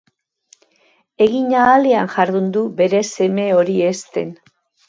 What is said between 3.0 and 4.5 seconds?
seme hori hezten.